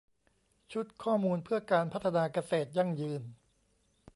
[0.71, 3.21] ชุดข้อมูลเพื่อการพัฒนาเกษตรยั่งยืน